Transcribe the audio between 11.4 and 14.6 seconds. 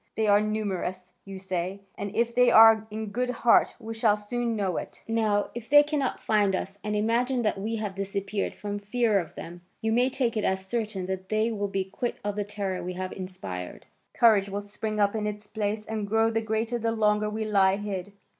will be quit of the terror we have inspired. Courage